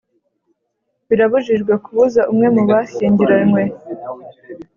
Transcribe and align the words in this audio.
Birabujijwe 1.09 1.73
kubuza 1.83 2.21
umwe 2.31 2.47
mu 2.55 2.61
bashyingiranywe 2.69 3.61